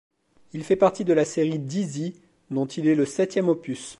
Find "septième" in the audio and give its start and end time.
3.05-3.49